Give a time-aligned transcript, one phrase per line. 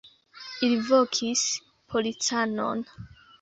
[0.67, 1.43] Ili vokis
[1.93, 2.83] policanon.